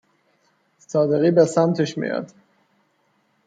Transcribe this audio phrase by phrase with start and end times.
[0.77, 2.31] صادقی به سمتش میاد